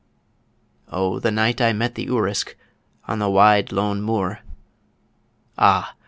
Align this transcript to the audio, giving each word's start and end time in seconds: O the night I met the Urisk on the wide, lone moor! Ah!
O 0.91 1.19
the 1.19 1.29
night 1.29 1.61
I 1.61 1.73
met 1.73 1.93
the 1.93 2.07
Urisk 2.07 2.55
on 3.07 3.19
the 3.19 3.29
wide, 3.29 3.71
lone 3.71 4.01
moor! 4.01 4.39
Ah! 5.59 5.93